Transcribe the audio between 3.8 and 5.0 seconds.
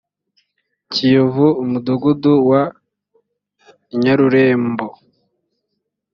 i nyarurembo